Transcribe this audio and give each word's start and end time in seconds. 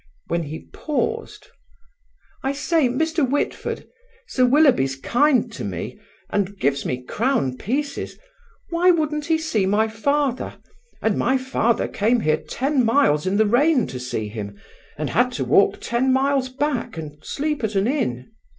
when 0.29 0.41
he 0.41 0.61
paused. 0.73 1.49
"I 2.41 2.53
say, 2.53 2.89
Mr. 2.89 3.23
Whitford, 3.23 3.87
Sir 4.25 4.47
Willoughby's 4.47 4.95
kind 4.95 5.51
to 5.53 5.63
me, 5.63 5.99
and 6.31 6.57
gives 6.57 6.83
me 6.87 7.03
crown 7.03 7.55
pieces, 7.55 8.17
why 8.71 8.89
wouldn't 8.89 9.27
he 9.27 9.37
see 9.37 9.67
my 9.67 9.87
father, 9.87 10.55
and 11.03 11.17
my 11.19 11.37
father 11.37 11.87
came 11.87 12.21
here 12.21 12.37
ten 12.37 12.83
miles 12.83 13.27
in 13.27 13.37
the 13.37 13.45
rain 13.45 13.85
to 13.89 13.99
see 13.99 14.27
him, 14.27 14.59
and 14.97 15.11
had 15.11 15.31
to 15.33 15.45
walk 15.45 15.79
ten 15.79 16.11
miles 16.11 16.49
back, 16.49 16.97
and 16.97 17.23
sleep 17.23 17.63
at 17.63 17.75
an 17.75 17.85
inn?" 17.85 18.31